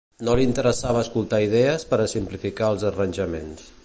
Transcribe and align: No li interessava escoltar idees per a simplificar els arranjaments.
No 0.27 0.33
li 0.37 0.45
interessava 0.47 1.03
escoltar 1.05 1.41
idees 1.49 1.85
per 1.91 2.01
a 2.05 2.09
simplificar 2.15 2.71
els 2.77 2.87
arranjaments. 2.93 3.71